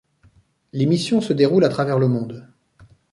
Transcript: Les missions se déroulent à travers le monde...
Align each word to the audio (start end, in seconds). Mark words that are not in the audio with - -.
Les 0.73 0.87
missions 0.87 1.21
se 1.21 1.31
déroulent 1.31 1.63
à 1.63 1.69
travers 1.69 1.99
le 1.99 2.07
monde... 2.07 2.49